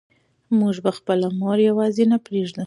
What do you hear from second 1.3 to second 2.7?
مور یوازې نه پرېږدو.